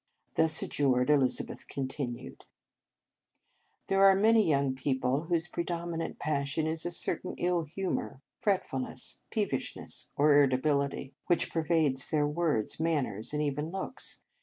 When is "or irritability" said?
10.17-11.13